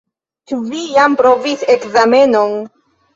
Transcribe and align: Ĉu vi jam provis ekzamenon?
Ĉu 0.51 0.57
vi 0.69 0.79
jam 0.93 1.17
provis 1.19 1.65
ekzamenon? 1.73 2.57